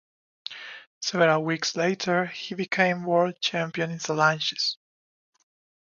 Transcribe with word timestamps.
Several 1.03 1.43
weeks 1.45 1.75
later 1.75 2.25
he 2.25 2.55
became 2.55 3.03
world 3.03 3.39
champion 3.39 3.91
in 3.91 3.99
Salanches. 3.99 4.77